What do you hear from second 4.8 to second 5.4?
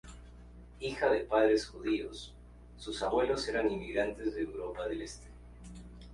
del Este.